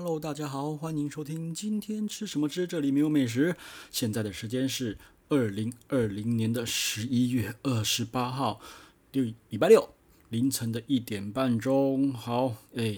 [0.00, 3.56] Hello，大家好，欢迎收听今天吃什么吃，这里没有美食。
[3.90, 4.96] 现在的时间是
[5.28, 8.60] 二零二零年的十一月二十八号，
[9.10, 9.92] 六礼拜六
[10.28, 12.12] 凌晨的一点半钟。
[12.12, 12.96] 好，哎，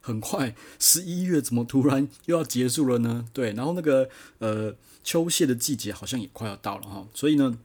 [0.00, 3.28] 很快十一月怎么突然又要结束了呢？
[3.32, 4.08] 对，然后那个
[4.38, 4.74] 呃
[5.04, 7.60] 秋蟹的季节好像也快要到了哈，所以呢，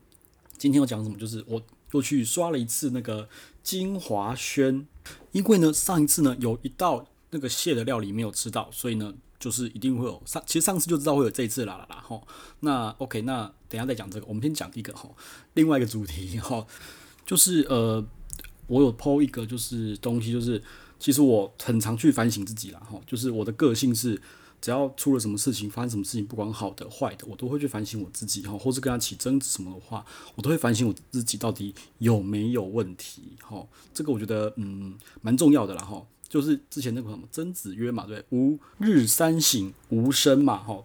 [0.56, 1.18] 今天要讲什么？
[1.18, 1.60] 就是我
[1.90, 3.28] 又去刷了一次那个
[3.64, 4.86] 金华轩，
[5.32, 7.08] 因为呢上一次呢有一道。
[7.36, 10.42] 那个蟹的料理没有吃到，所以呢，就是一定会有上。
[10.46, 12.26] 其实上次就知道会有这一次啦啦啦吼。
[12.60, 14.24] 那 OK，那等下再讲这个。
[14.26, 15.14] 我们先讲一个吼，
[15.52, 16.66] 另外一个主题 吼，
[17.26, 18.02] 就是呃，
[18.68, 20.62] 我有抛一个就是东西，就是
[20.98, 23.02] 其实我很常去反省自己啦吼。
[23.06, 24.18] 就是我的个性是，
[24.62, 30.02] 只要出了什么事情，发生什么事情，不管好的坏的，我都会去反省我自己哈，或是跟他起争执什么的话，
[30.36, 33.62] 我都会反省我自己到底有没有问题哈。
[33.92, 36.02] 这个我觉得嗯蛮重要的啦哈。
[36.36, 40.84] 就是之前那个什么曾子曰嘛，对，吾日三省吾身嘛，哈，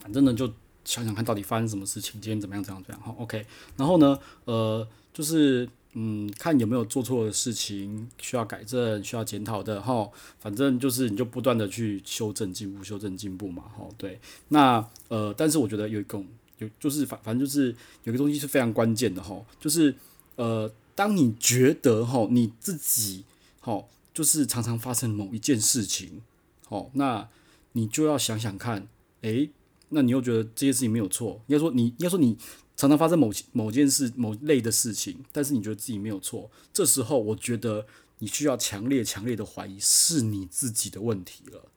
[0.00, 0.46] 反正呢就
[0.84, 3.44] 想想看到底发生什么事情，今天怎么样，怎样，怎样，哈，OK，
[3.76, 16.24] 然后呢，呃，就是嗯，看有没有做错的事情需要改正、需要检讨的，哈，反正就是你就不断的去修正进步、修正进步嘛，哈，对，那呃，但是我觉得有一种
[16.58, 19.92] 有就是反反正就是有个东西是非常关键的，哈，就是
[20.36, 23.24] 呃，当你觉得哈你自己
[23.58, 23.82] 哈。
[24.18, 26.22] 就是常常发生某一件事情，
[26.70, 27.28] 哦，那
[27.70, 28.88] 你就要想想看，
[29.20, 29.48] 诶，
[29.90, 32.36] 那你又觉得这些事情没有错，应该说你应该说你
[32.76, 37.86] 常常发生某某件事某类的事情，但是你觉得自己没有错，这时候我觉得
[38.18, 41.70] 你需要强烈强烈的怀疑是你自己的问题了。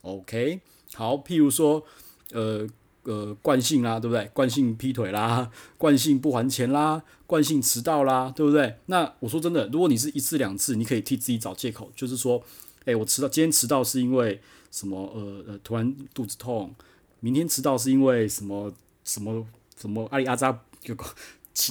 [0.00, 0.62] OK，
[0.94, 1.84] 好，譬如说，
[2.30, 2.66] 呃。
[3.04, 4.30] 呃，惯性啦，对不对？
[4.32, 8.78] 惯性劈腿啦， 惯性不还钱啦，惯性迟到啦，对不对？
[8.86, 12.42] 那我说真的，如果你是一次两次，你可以替自己找借口，就是说，
[12.84, 15.10] 诶，我迟到，今天迟到是因为什么？
[15.14, 16.74] 呃呃，突然肚子痛。
[17.20, 18.72] 明天迟到是因为什么？
[19.04, 19.44] 什么
[19.76, 21.04] 什么阿里阿扎有个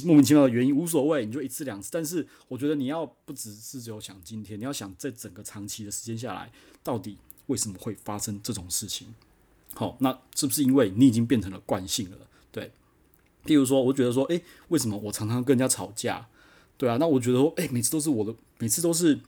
[0.04, 1.90] 莫名其妙的原因，无所谓，你就一次两次。
[1.90, 6.52] 但是我觉得你要不只是只有想今天，你要想这整个长期的时间下来，
[6.84, 7.18] 到底
[7.48, 9.08] 为什么会发生这种事情？
[9.74, 12.18] 好，那是不是因为你已经变成了惯性了？
[12.52, 12.72] 对，
[13.46, 16.28] 譬如说，我觉得说，诶，为什么我常常跟人家吵架？
[16.78, 19.20] 对啊，那我觉得说，诶，每次都是我的，每次都是，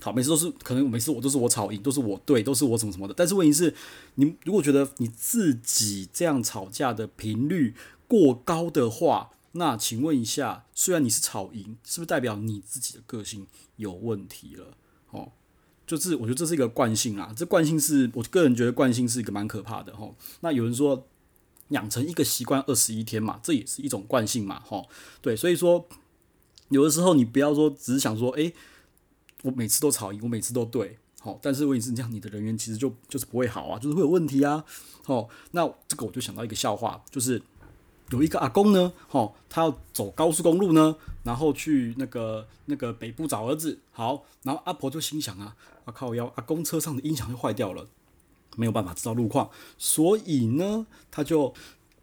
[0.00, 3.14] 好，每次都是可能每次我都是我吵赢，都是我对，都是我什么什么的。
[3.14, 3.74] 但是问题是，
[4.16, 7.74] 你如果觉得你自己这样吵架的频率
[8.06, 13.46] 过高的话，那请问一下，虽然你是吵赢，是不是代表你自己的个性
[13.76, 14.76] 有问题了？
[15.10, 15.32] 哦。
[15.86, 20.16] 就是我觉得这是一个惯性啊，这惯性是我个人觉得惯性是一个蛮可怕的吼。
[20.40, 21.06] 那有人说
[21.68, 24.88] 养成一个习惯二十一天嘛，这也是一种惯性嘛吼。
[25.20, 25.86] 对，所以说
[26.68, 28.54] 有的时候你不要说只是想说，诶，
[29.42, 34.64] 我每次都吵赢，我每次都对，好，但是问题是这样，你的人缘其实就就是不会好啊，就是会有问题啊。
[35.04, 37.42] 好，那这个我就想到一个笑话，就是。
[38.10, 43.78] 有一个阿公呢，吼，他要走高速公路呢，然后去那个那个北部找儿子。
[43.90, 47.86] 好，然后阿婆就心想啊，我靠，要阿公车上的音响就坏掉了，
[48.56, 49.48] 没有办法知道路况，
[49.78, 51.54] 所以呢，他就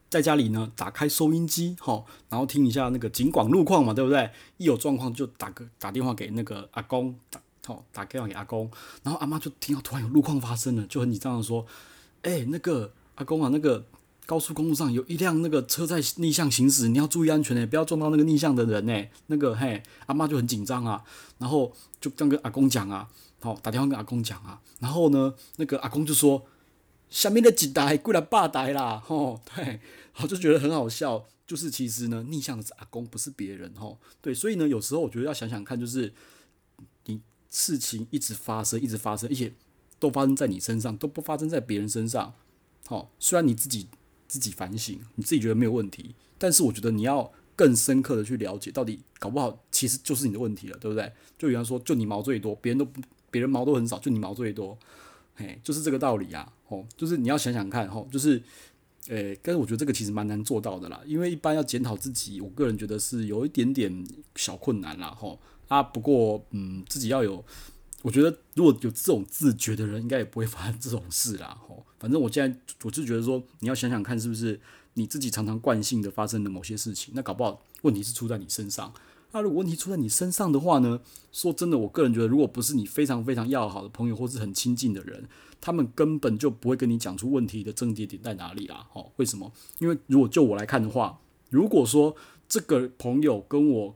[0.10, 4.32] 在家里呢打开收音机，吼，然后听一下那个警广路况嘛，对不对？
[4.58, 8.72] 一有状况就打个打电话给那个阿公，打吼打电话给阿公，
[9.04, 11.68] 然后阿妈就听到突然有路况发生了，就很紧张的说，
[12.24, 13.86] 哎、那个阿公啊，那个。
[14.30, 19.08] 高速公路上有一辆那个车在逆向行驶，你要注意安全呢，不要撞到那个逆向的人呢。
[19.26, 21.04] 那个嘿，阿妈就很紧张啊，
[21.40, 23.10] 然后就这样跟阿公讲啊，
[23.40, 26.46] 好打电话跟阿公讲啊，然后呢，那个阿公就说
[27.10, 29.80] 下面的几台过来霸台啦，吼，对，
[30.22, 36.14] 我就觉得很好笑，就是其实呢，逆向的是阿公，不是别人，吼，对，所以呢，有时候我觉得要想想看，就是
[37.06, 37.20] 你
[37.50, 39.52] 事情一直发生，一直发生，而且
[39.98, 42.36] 都发生在你身上，都不发生在别人身上，
[42.86, 43.88] 好，虽然你自己。
[44.30, 51.12] 自己反省，你自己觉得没有问题，但是我觉得你要更深刻的去了解，到底搞不好其实就是你的问题了，对不对？
[51.38, 52.88] 就比方说，就你毛最多，别人都
[53.32, 54.78] 别人毛都很少，就你毛最多，
[55.36, 58.42] 嘿，就是这个道理啊，哦，就是你要想想看，吼，就是，
[59.08, 64.06] 诶、欸，但是我觉得这个其实蛮难做到的啦，因为一般要检讨自己，我个人觉得是有一点点
[64.36, 67.44] 小困难啦，吼，啊，不过，嗯，自己要有。
[68.02, 71.58] 我觉得如果有这种自觉的人，应该也不会发生这种事啦。
[71.68, 74.60] 吼，反正我现在我是觉得说，你要想想看，是不是
[74.94, 78.94] 你自己常常惯性的发生的某些事情，那搞不好问题是出在你身上。
[79.32, 81.00] 那如果问题出在你身上的话呢？
[81.32, 85.28] 说真的，我个人觉得，如果不是你非常非常要好的朋友或是很亲近的人，
[85.62, 88.88] 他们根本就不会跟你讲出问题的症结点在哪里啦。
[88.92, 89.52] 吼，为什么？
[89.78, 91.20] 因为如果就我来看的话，
[91.52, 92.16] 如果说
[92.48, 93.96] 这个朋友跟我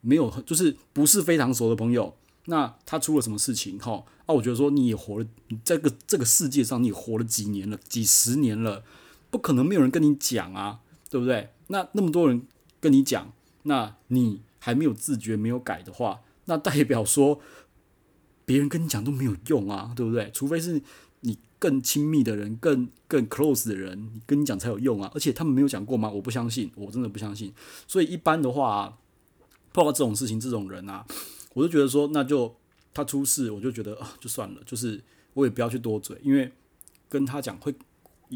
[0.00, 2.14] 没有，就是不是非常熟的朋友。
[2.46, 3.78] 那他出了什么事情？
[3.78, 8.82] 哈，啊，我觉得说你也活了，你这个这个世界上你活了几年了，几十年了，
[9.30, 11.50] 不可能没有人跟你讲啊，对不对？
[11.68, 12.42] 那那么多人
[12.80, 17.40] 跟你讲，那你还没有自觉没有改的话，那代表说
[18.44, 20.28] 别人跟你讲都没有用啊，对不对？
[20.34, 20.82] 除非是
[21.20, 26.10] 你更亲密的人，更更 close 的人跟你讲才有用啊，而且他们没有讲过吗？
[26.10, 27.54] 我不相信，我真的不相信。
[27.86, 28.98] 所以一般的话，
[29.72, 31.06] 碰到这种事情，这种人啊。
[31.54, 32.54] 我就觉得说，那就
[32.94, 35.02] 他出事，我就觉得啊，就算了，就是
[35.34, 36.50] 我也不要去多嘴，因为
[37.08, 37.74] 跟他讲会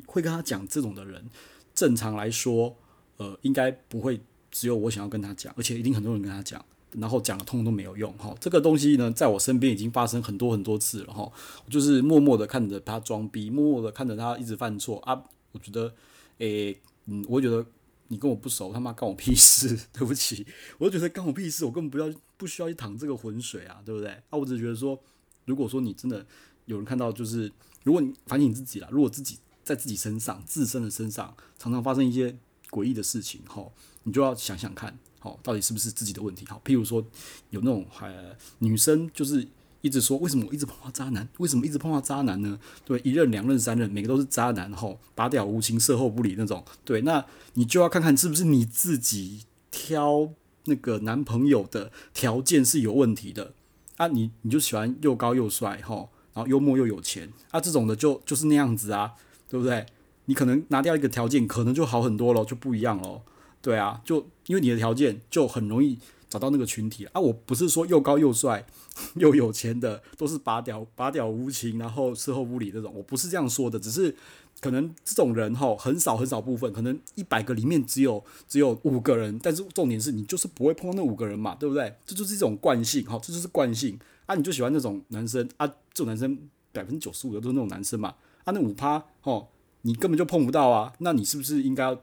[0.07, 1.29] 会跟他讲这种的人，
[1.75, 2.77] 正常来说，
[3.17, 4.21] 呃，应该不会
[4.51, 8.35] 只有我想要跟他讲，而且一定很多人跟他讲，然后讲了通通都没有用哈。
[8.41, 11.31] 这个东西呢，在我身边已经发生很多很多次了哈，
[11.65, 15.23] 我就是默默的看着他装逼，默默的看着他一直犯错啊，
[15.53, 15.95] 我觉得，
[16.39, 17.65] 诶、嗯，我觉得。
[18.09, 19.79] 你跟我不熟，他妈干我屁事！
[19.93, 20.47] 对不起，
[20.79, 24.11] 我就觉得干我屁事，我根本不要不需要去淌这个浑水啊，对不对？
[24.11, 25.01] 啊，我只是觉得说，
[25.45, 26.27] 如果说你真的
[26.67, 27.51] 有人看到，就是
[27.85, 32.37] 如果你反省自己啦，如果自己在自己身上、自身的身上常常发生一些
[32.71, 33.73] 诡异的事情，吼，
[34.05, 36.47] 你就要想想看，吼，到底是不是自己的问题？
[36.47, 37.05] 好，譬如说
[37.51, 39.47] 有那种呃女生就是。
[39.87, 41.29] 一直说为什么我一直碰到渣男？
[41.39, 42.59] 为什么一直碰到渣男呢？
[42.85, 46.65] 对，一任、两任、三任，每个都是渣男，吼，拔屌无情，售后不理那种。
[46.85, 47.25] 对，那
[47.55, 50.29] 你就要看看是不是你自己挑
[50.65, 53.53] 那个男朋友的条件是有问题的
[53.97, 54.09] 啊？
[54.09, 57.61] 你你就喜欢又高又帅，吼，然后幽默又有钱啊？
[57.61, 59.13] 这种的就就是那样子啊，
[59.49, 59.87] 对不对？
[60.25, 63.23] 你可能拿掉一个条件，可能就好很多咯，就不一样咯。
[63.63, 65.99] 对啊，就因为你的条件就很容易。
[66.29, 67.21] 找到那个群体啊！
[67.21, 68.67] 我不是说又高又帅
[69.15, 74.15] 又有钱的都是拔屌拔屌无情，然后事后不理这种，我不是这样说的，只是
[74.61, 81.95] 可能这种人哈很少很少部分，可能一百个里面只有只有五个人，但是重点是你就是不会碰到那五个人嘛，对不对？
[82.05, 84.35] 这就是一种惯性哈，这就是惯性啊！
[84.35, 86.37] 你就喜欢那种男生啊，这种男生
[86.73, 88.15] 百分之九十五的都是那种男生嘛
[88.45, 89.47] 啊，那五趴哦，
[89.83, 90.93] 你根本就碰不到啊！
[90.99, 91.97] 那你是不是应该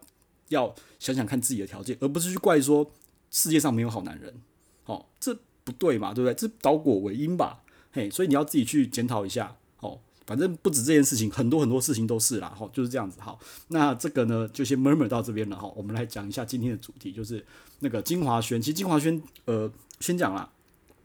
[0.47, 2.89] 要想想看自己的条件，而不是去怪说。
[3.33, 4.31] 世界上没有好男人，
[4.85, 6.35] 哦，这不对嘛，对不对？
[6.35, 13.39] 这倒果为因吧，嘿，所以你要自己去检讨一下，哦，反正不止这件事情，很多很多事情都是啦，哈，就是这样子，好，
[13.69, 17.43] 那这个呢，就先 murmur 到这边了，哈，我们来讲一下今天的主题，就是
[17.79, 18.61] 那个金华轩。
[18.61, 20.47] 其实金华轩，呃，先讲啦，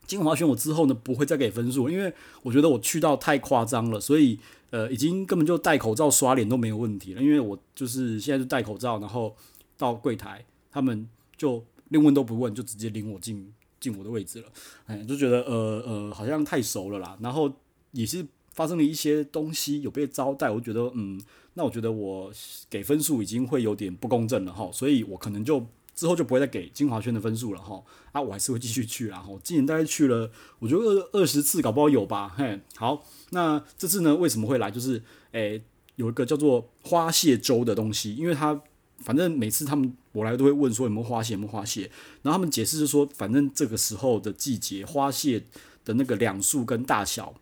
[0.06, 4.38] 金华轩，我之后呢不会再给分数，因为我觉得我去到太夸张了，所以
[4.68, 9.34] 呃，已经根本就戴口罩刷脸都没有问题了，因为我就是现在就戴口罩，然后
[9.78, 11.64] 到柜台，他们就。
[11.88, 14.48] 连问都不问，就直接领我进进我的位置了，
[14.86, 17.16] 哎，就觉得呃呃好像太熟了啦。
[17.20, 17.52] 然后
[17.92, 21.20] 也是发生了一些东西，有被招待，我觉得嗯，
[21.54, 22.32] 那我觉得我
[22.68, 25.64] 给分数已经会有点不公正了哈，所以我可能就
[25.94, 27.82] 之后就不会再给金华轩的分数了哈。
[28.12, 29.24] 啊，我还是会继续去啦。
[29.28, 32.28] 我今年大概去了，我觉得二二十次搞不好有吧。
[32.36, 34.70] 嘿，好，那这次呢为什么会来？
[34.70, 35.02] 就是
[35.32, 35.62] 诶
[35.96, 38.60] 有一个叫做花蟹粥的东西，因为它。
[38.98, 41.82] 反正每次他们我来都会问说有没有花蟹，有没有花蟹，
[42.22, 45.44] 然后他们解释是说，反正这个时候的季节，花蟹
[45.84, 47.32] 的那个两数跟大小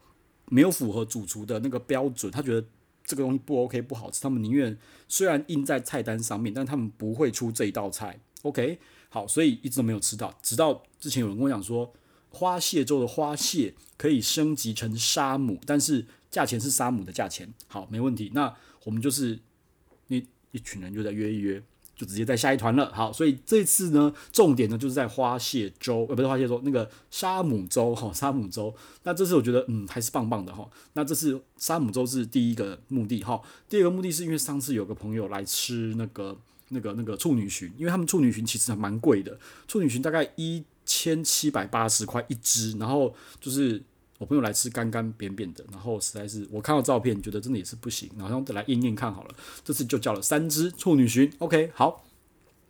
[0.50, 2.66] 没有符合主厨的那个标准，他觉得
[3.04, 4.76] 这个东西不 OK 不好吃，他们宁愿
[5.08, 8.20] 虽然印在菜单上面，但他们不会出这一道菜。
[8.42, 8.78] OK，
[9.08, 11.92] 好，所以一直都没有吃到，直到之前有人跟我讲说，
[12.28, 17.52] 花蟹粥的花蟹可以升级成沙姆，但是价钱是沙姆的价钱。
[17.66, 18.54] 好，没问题，那
[18.84, 19.40] 我们就是
[20.08, 20.26] 你。
[20.56, 21.62] 一群人就在约一约，
[21.94, 22.90] 就直接在下一团了。
[22.94, 28.74] 好，所以这次呢，重点呢就是在花蟹粥，呃，不是花蟹粥，那个沙姆粥哈，沙姆粥。
[29.02, 30.66] 那这次我觉得，嗯，还是棒棒的哈。
[30.94, 36.36] 那这次沙姆粥是第一个目的哈，第二个目的是因为上次有个朋友来吃那个
[36.70, 43.82] 那个那个处女蟳，因为他们处女蟳其实还蛮贵的，处女蟳大概一千七百八十块一只，然后就是。
[44.18, 49.34] 我朋友来吃干干扁扁的，然后实在是我看到照片觉得真的也是不行，然后再来验验看好了。
[49.64, 52.04] 这次就叫了三只处女蟳，OK 好。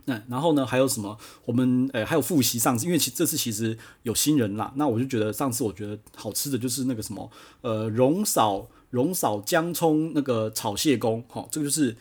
[0.07, 1.19] 那然后呢还有什么？
[1.45, 4.73] 我们诶、欸、还有复习上次，因为其这次其实有新人啦。
[4.77, 11.97] 那我就觉得上次我觉得好吃的就是那个什么呃荣嫂荣嫂姜葱那个炒蟹公，好、这个就是。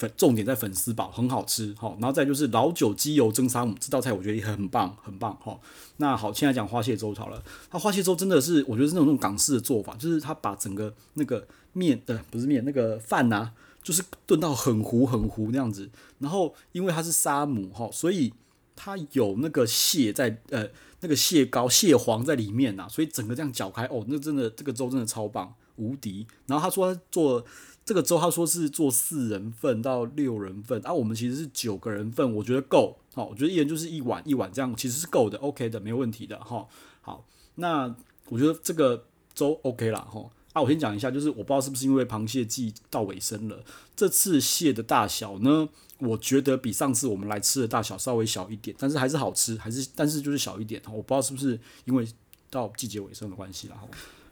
[0.00, 1.94] 粉重点在粉丝煲，很好吃哈。
[2.00, 5.60] 然后再就是老酒鸡油蒸沙姆，这道菜我觉得也很棒，很棒哈。
[5.98, 7.42] 那好，现在讲花蟹粥好了。
[7.68, 13.52] 它花蟹粥真的是，我觉得是那种那种港式的做法，就是它把整个那个面、呃、不是面那个饭呐、
[13.82, 15.90] 就是炖到很糊很糊那样子。
[16.20, 18.32] 然后因为它是沙姆哈，所以
[18.74, 20.66] 它有那个蟹在呃
[21.00, 26.26] 那个蟹膏蟹黄在里面呐，所以整个这样搅开哦，那真的这个粥真的超棒无敌。
[26.46, 27.44] 然后他说他做。
[27.90, 36.68] 这个粥他说是做四人份到六人份，啊，我们其实是九个人份，我觉得够，好，我觉得一人就是一碗一碗这样，其实是够的，OK 的，没有问题的，哈，
[37.00, 37.92] 好，那
[38.28, 40.06] 我觉得这个粥 OK 啦。
[40.08, 40.30] 吼。
[40.52, 43.64] 啊，我先讲一下，就是我不知道是不是因为螃蟹季到尾声了，
[43.96, 45.68] 这次蟹的大小呢，
[45.98, 50.80] 我觉得比上次我们来吃的大小稍微小一点，但是还是好吃，还是但是就是小一点。
[50.86, 52.06] 我不知道是不是因为
[52.50, 53.88] 到季节尾声的关系了，哈。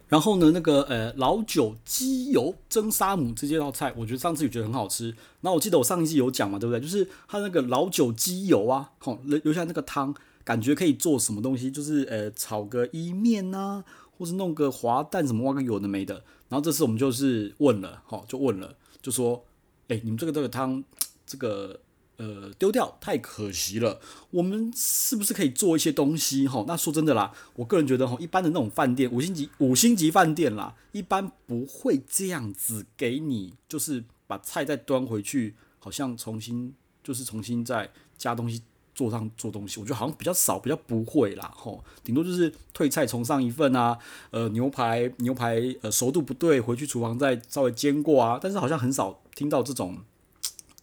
[0.09, 5.07] 然后呢，那个呃老酒鸡油蒸沙姆这些道菜，我觉得上次也觉得很好吃。
[5.39, 6.81] 然后我记得我上一季有讲嘛，对不对？
[6.81, 10.13] 就是它那个老酒鸡油啊，吼留留下那个汤，
[10.43, 13.85] 感觉可以做什么东西，就是呃炒个伊面呐。
[14.17, 16.15] 或是弄个滑蛋什么挖个有的没的，
[16.49, 19.45] 然后这次我们就是问了，哈，就问了，就说，
[19.87, 20.83] 哎，你们这个这个汤，
[21.25, 21.79] 这个
[22.19, 23.99] 呃丢掉太可惜了，
[24.29, 26.47] 我们是不是可以做一些东西？
[26.47, 38.61] 哈，那说真的啦，我个人觉得哈，一般的那种饭店，五星级五星级饭店啦，一般不会这样子给你，就是把菜再端回去，好像重新就是重新再加东西。
[38.95, 43.97] 做上做东西，我觉得好像比较少，比较不会啦，吼，顶多就是退菜重上一份啊，
[44.29, 49.99] 呃，牛排牛排呃熟度不对，回去厨房再稍微煎过啊，但是好像很少听到这种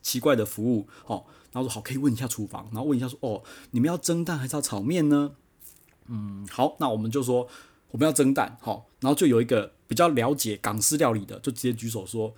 [0.07, 5.33] 奇怪的服务，哦，然后说好可以问一下厨房，然后问一下说哦，你们要蒸蛋还是要炒面呢？
[6.07, 7.49] 嗯，好，那我们就说
[7.91, 12.33] 我们要蒸蛋，好，然后就有一个比较了解港式料理的，就直接举手说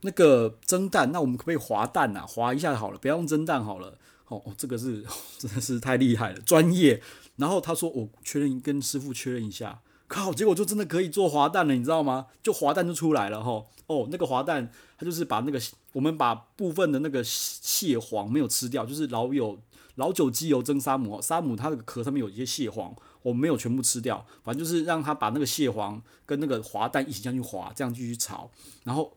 [0.00, 2.26] 那个蒸蛋，那我们可不可以滑蛋啊？
[2.26, 3.96] 滑一下好了，不要用蒸蛋好了。
[4.26, 5.04] 哦哦，这个是
[5.38, 7.00] 真的是太厉害了，专业。
[7.36, 12.26] 然后他说我确认跟师傅确认一下，靠，结果就真的可以做滑蛋了，你知道吗？
[12.42, 13.64] 就滑蛋就出来了哈。
[13.86, 15.60] 哦，那个滑蛋，他就是把那个
[15.92, 19.58] 我们把部分的那个蟹黄没有吃掉，就是老有
[19.94, 28.50] 老酒鸡油蒸沙姆，沙姆它那个壳上面有一些蟹黄，我们没有全部吃掉，反正就是让他把那个蟹黄跟那个滑蛋一起这样去滑，这样继续炒，
[28.84, 29.12] 然后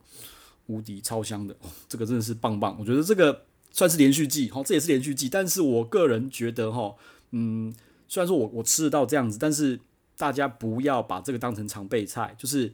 [0.67, 1.55] 无敌超香的，
[1.88, 3.46] 这个真的是棒棒，我觉得这个。
[3.77, 6.96] 算是连续剧，哈，这也是连续剧，但是我个人觉得，哈，
[7.32, 7.75] 嗯，
[8.08, 9.77] 虽然说我我吃得到这样子，但是
[10.15, 12.74] 大家不要把这个当成常备菜，就是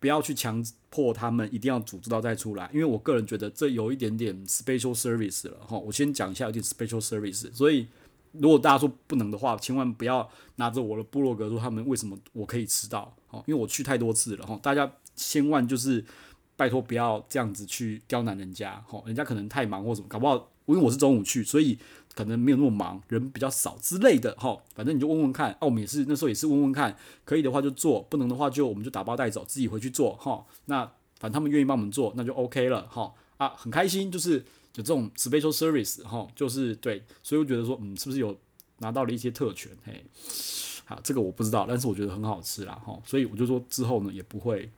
[0.00, 7.86] 不要去强迫他们一定要组织到再出来，因为我个人觉得这有一点点 special service 了，哈，我先讲一下有点 special service，所以
[8.32, 16.04] 如果大家说不能的话，千万不要拿着我的部落格说他们为什么我可以吃到，哈，因为我去太多次了，哈，大家千万就是。
[16.56, 20.34] 拜托不要这样子去刁难人家，哈，人家可能太忙或什么，搞不好，
[20.66, 21.78] 因为我是中午去，所以
[22.20, 30.84] 可能没有那么忙，人比较少之类的，哈，反正你就问问看，啊，我们也是那时候也是问问看，可以的话就做，不能的话就我们就打包带走，自己回去做，哈，那
[31.18, 34.34] 反正他们愿意帮我们做，那就 OK 了，哈，啊，很开心，就是
[34.74, 38.36] 有这种 special service，哈，就是对，所以我觉得说，嗯，是不是有
[38.80, 40.04] 拿到了一些特权，嘿，
[40.84, 44.70] 好，这个我不知道，但是我觉得很好吃啦，哈，所以我就说之后呢也不会。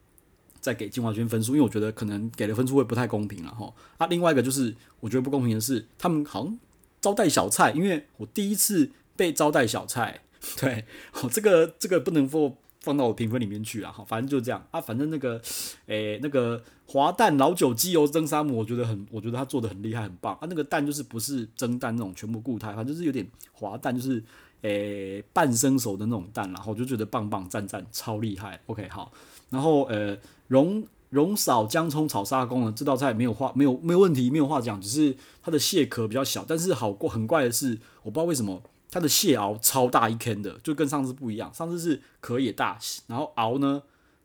[0.62, 3.74] 再给金华轩分数，因为我觉得可能给的分数会不太公平了哈。
[3.98, 6.56] 啊，另外一个就是我觉得不公平的是，他们好像
[7.02, 10.22] 招待小菜，因为我第一次被招待小菜，
[10.58, 10.86] 对，
[11.20, 13.92] 哦，这个这个不能够放到我评分里面去啊。
[13.92, 15.38] 哈，反正就这样啊，反正那个，
[15.86, 20.46] 诶、那个滑蛋老酒鸡油蒸沙姆，我觉得很，我觉得他做的很厉害，很棒啊。
[20.48, 24.24] 那个蛋就是不是蒸蛋那种全部固态，反正就是有点滑蛋，就是
[24.62, 28.58] 诶、半生熟的那种蛋，然后我就觉得棒棒赞赞，超厉害。
[28.66, 29.12] OK，好，
[29.50, 30.16] 然后呃。
[30.48, 36.42] 蓉龙嫂姜葱炒沙公呢，这道菜没有话没有没有问题，没有话讲，只是它的蟹壳比较小。
[36.48, 41.52] 但是好过很怪的是，我不知道为什么它的蟹螯超大一坑的，就跟上次不一样。
[41.52, 42.78] 上次是壳也大，
[43.08, 43.82] 然后螯呢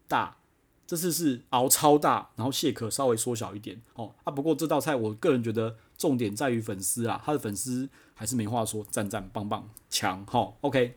[0.07, 0.37] 大，
[0.85, 3.81] 这次是螯超大，然后蟹壳稍微缩小一点。
[3.95, 10.25] 哦啊，不过这道菜我个人觉得重点在于粉丝啊，他的粉丝还是没话说，赞赞棒棒强。
[10.25, 10.95] 好，OK，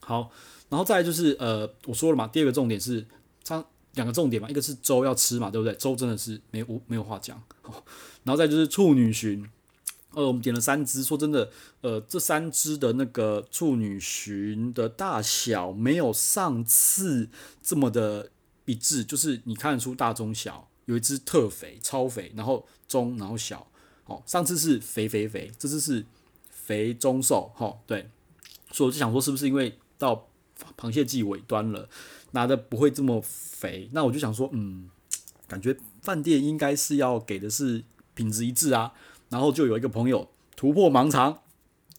[0.00, 0.30] 好，
[0.68, 3.06] 然后再来就是呃，我说了嘛，第二个重点是
[3.94, 5.74] 两个重点嘛，一个是粥要吃嘛，对不对？
[5.74, 7.42] 粥真的是没有没有话讲。
[8.24, 9.46] 然后再就是处女寻，
[10.12, 17.28] 呃，我们点了三只，说真的，呃，这三只的那个处女寻的大小没有上次
[17.62, 18.30] 这么的
[18.64, 23.66] 一致，就是你看得出大中小，有一只特肥超肥，然后中然后小，
[24.06, 26.06] 哦，上次是肥肥肥，这次是
[26.48, 28.08] 肥中瘦，哈，对，
[28.70, 30.28] 所以我就想说，是不是因为到
[30.78, 31.88] 螃蟹季尾端了？
[32.32, 34.90] 拿的不会这么肥，那我就想说，嗯，
[35.46, 37.84] 感觉饭店应该是要给的是
[38.14, 38.92] 品质一致啊。
[39.30, 41.42] 然后就有一个朋友突破盲肠，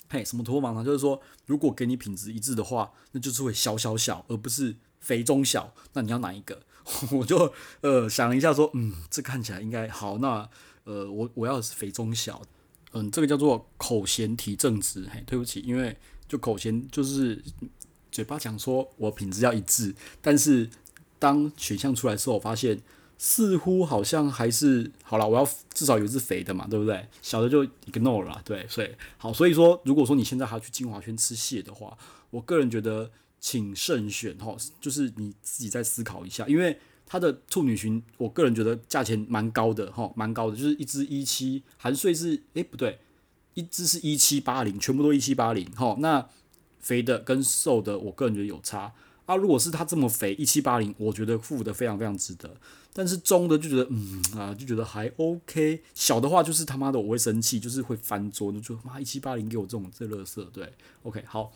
[0.10, 0.86] 嘿，什么突破盲肠？
[0.86, 5.74] 就是说，如果给你品质一致的话，那就是会小小小，而不是肥中小。
[5.94, 6.62] 那你要哪一个？
[7.12, 10.18] 我就呃想了一下，说，嗯，这看起来应该好。
[10.20, 10.48] 那
[10.84, 12.42] 呃，我我要的是肥中小，
[12.92, 15.08] 嗯，这个叫做口咸体正直。
[15.12, 15.98] 嘿，对不起，因为
[16.28, 17.44] 就口咸就是。
[18.14, 20.70] 嘴巴讲说我品质要一致，但是
[21.18, 22.80] 当选项出来之后，我发现
[23.18, 25.28] 似乎好像还是好了。
[25.28, 27.08] 我要至少有一只肥的嘛，对不对？
[27.24, 28.68] 小的就 ignore 了，对。
[28.70, 31.98] 所以好，所以说如果说你现在还要去晶华轩吃蟹的话，
[32.30, 36.78] 我个人觉得请慎选哈，就是你自己再思考一下，因为
[37.08, 43.00] 它的处女裙，我个人觉得价钱蛮高的哈，蛮高的，就是一只一七，含税是诶不对，
[43.56, 46.28] 一只是一七八零，全部都一七八零哈，那
[46.84, 48.94] 肥的跟瘦的，我个人觉得有差。
[49.26, 52.54] 啊，如果是它这么肥，一七八零，我觉得付的非常非常值得。
[52.92, 55.82] 但是中的就觉得，嗯啊，就觉得还 OK。
[55.96, 60.72] 小的话就是他妈的我会生气，就是会翻桌，就说妈一七八零给我这种这乐色，对
[61.04, 61.52] ，OK 好。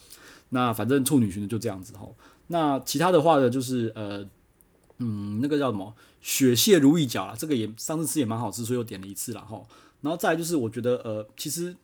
[0.49, 2.07] 那反正处女蟳的就这样子哈。
[2.47, 4.25] 那其他的话呢，就是呃，
[4.99, 9.61] 嗯，那个叫什么雪蟹如意饺啦，这个也上次吃也蛮好吃，所以我点了一次啦哈。
[9.99, 11.75] 然后再就是我觉得呃，其实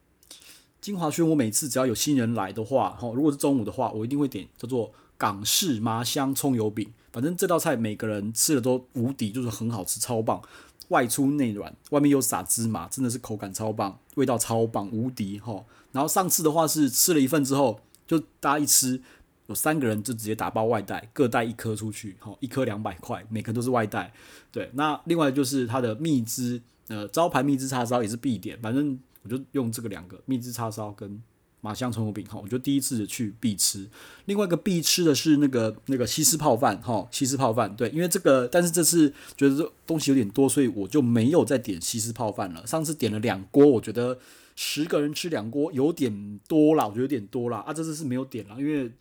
[0.84, 4.92] 金华轩我每次只要有新人来的话，哈，如果是中午的话，我一定会点叫做。
[5.16, 10.42] 港式麻香葱油饼，反正这道菜每个人吃了都无敌，就是很好吃，超棒，
[10.90, 15.64] 外粗内软，外面又撒芝麻，真的是口感超棒，味道超棒，无敌哈。
[15.94, 19.02] 然后上次的话是吃了一份之后，就大家一吃，
[19.46, 24.12] 有三个人就直接打包外带，各带一颗出去，哈，一颗两百块，每个都是外带。
[24.52, 31.22] 对，那另外就是它的蜜汁，呃，招牌蜜汁叉烧也是必点，反正我就用这个两个蜜汁叉烧跟。
[31.66, 33.90] 麻香葱油饼哈，我就第一次去必吃。
[34.26, 42.68] 另外一个必吃的是那个那个西施泡饭哈，西施泡饭对，因为这个，但是这次觉得这东西有点多，所以我就没有再点西施泡饭了。
[42.68, 44.20] 上次点了两锅，我觉得
[44.58, 47.60] 十个人吃两锅有点多啦，我觉得有点多啦。
[47.60, 48.92] 啊，这次是没有点了，因为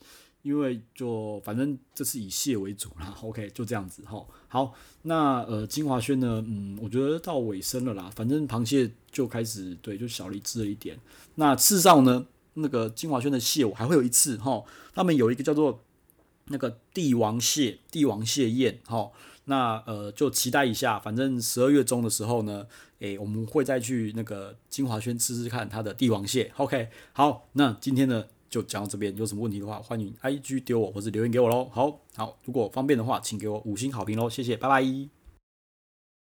[0.42, 3.16] 因为就反正这次以蟹为主啦。
[3.22, 4.24] OK，就这样子哈。
[4.48, 10.98] 好，那呃金华轩呢，嗯，我觉得到尾声了啦，反正螃蟹就开始对，就小力吃了一点。
[11.36, 12.26] 那次上呢？
[12.54, 14.62] 那个金华轩的蟹，我还会有一次哈。
[14.92, 15.82] 他们有一个叫做
[16.48, 19.10] 那个帝王蟹，帝王蟹宴哈。
[19.46, 22.66] 那呃，就期待一下，反正十二月中的时候呢，
[22.98, 26.52] 诶，我们会再去那个金华轩吃吃看它的帝王蟹。
[26.58, 31.70] OK，好，那今天呢就讲到这边，有什么问题的话，欢迎 IG 丢我或者留言给我喽。
[31.72, 35.21] 好好，如果方便的话，请给我五星好评喽，谢谢，拜拜。